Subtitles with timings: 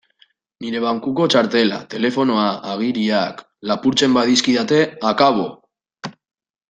[0.63, 3.45] Nire bankuko txartela, telefonoa, agiriak...
[3.73, 4.81] lapurtzen badizkidate,
[5.13, 5.47] akabo!